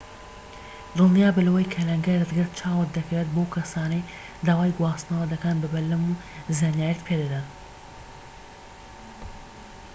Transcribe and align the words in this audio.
دڵنیابە 0.97 1.41
لەوەی 1.47 1.71
کە 1.73 1.81
لەنگەرت 1.89 2.29
گرت 2.37 2.53
چاوت 2.59 2.89
دەکەوێت 2.97 3.27
بەو 3.35 3.51
کەسانەی 3.55 4.07
داوای 4.47 4.75
گواستنەوە 4.77 5.25
دەکەن 5.33 5.55
بە 5.59 5.67
بەلەم 5.73 6.03
و 6.07 6.13
زانیاریت 6.59 7.01
پێدەدەن 7.07 7.47